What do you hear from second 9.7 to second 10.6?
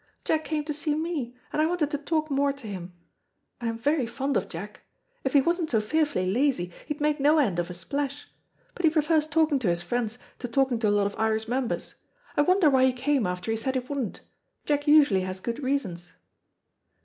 friends to